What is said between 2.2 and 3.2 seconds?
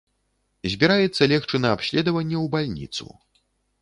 ў бальніцу.